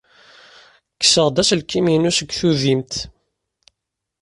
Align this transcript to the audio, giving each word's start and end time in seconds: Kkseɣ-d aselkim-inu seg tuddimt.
Kkseɣ-d 0.95 1.41
aselkim-inu 1.41 2.11
seg 2.17 2.29
tuddimt. 2.31 2.93